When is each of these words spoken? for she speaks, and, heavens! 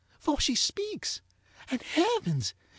for 0.17 0.39
she 0.39 0.55
speaks, 0.55 1.21
and, 1.69 1.79
heavens! 1.83 2.55